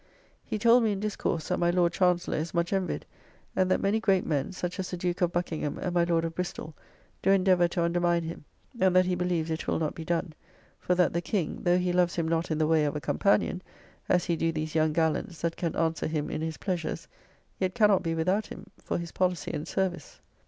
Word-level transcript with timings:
He 0.43 0.57
told 0.57 0.81
me 0.81 0.93
in 0.93 0.99
discourse 0.99 1.47
that 1.49 1.59
my 1.59 1.69
Lord 1.69 1.93
Chancellor 1.93 2.37
is 2.37 2.55
much 2.55 2.73
envied, 2.73 3.05
and 3.55 3.69
that 3.69 3.79
many 3.79 3.99
great 3.99 4.25
men, 4.25 4.51
such 4.51 4.79
as 4.79 4.89
the 4.89 4.97
Duke 4.97 5.21
of 5.21 5.31
Buckingham 5.31 5.77
and 5.77 5.93
my 5.93 6.05
Lord 6.05 6.25
of 6.25 6.33
Bristoll, 6.33 6.73
do 7.21 7.29
endeavour 7.29 7.67
to 7.67 7.83
undermine 7.83 8.23
him, 8.23 8.43
and 8.79 8.95
that 8.95 9.05
he 9.05 9.13
believes 9.13 9.51
it 9.51 9.67
will 9.67 9.77
not 9.77 9.93
be 9.93 10.03
done; 10.03 10.33
for 10.79 10.95
that 10.95 11.13
the 11.13 11.21
King 11.21 11.59
(though 11.61 11.77
he 11.77 11.93
loves 11.93 12.15
him 12.15 12.27
not 12.27 12.49
in 12.49 12.57
the 12.57 12.65
way 12.65 12.83
of 12.83 12.95
a 12.95 12.99
companion, 12.99 13.61
as 14.09 14.25
he 14.25 14.35
do 14.35 14.51
these 14.51 14.73
young 14.73 14.91
gallants 14.91 15.39
that 15.41 15.55
can 15.55 15.75
answer 15.75 16.07
him 16.07 16.31
in 16.31 16.41
his 16.41 16.57
pleasures), 16.57 17.07
yet 17.59 17.75
cannot 17.75 18.01
be 18.01 18.15
without 18.15 18.47
him, 18.47 18.65
for 18.79 18.97
his 18.97 19.11
policy 19.11 19.51
and 19.53 19.67
service. 19.67 20.19